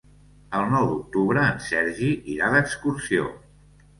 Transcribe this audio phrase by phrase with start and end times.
[0.59, 3.29] El nou d'octubre en Sergi irà d'excursió.